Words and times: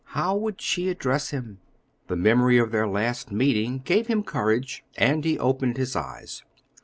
How 0.17 0.35
would 0.35 0.59
she 0.61 0.89
address 0.89 1.29
him? 1.29 1.59
The 2.07 2.15
memory 2.15 2.57
of 2.57 2.71
their 2.71 2.87
last 2.87 3.31
meeting 3.31 3.77
gave 3.85 4.07
him 4.07 4.23
courage, 4.23 4.83
and 4.97 5.23
he 5.23 5.37
opened 5.37 5.77
his 5.77 5.95
eyes. 5.95 6.41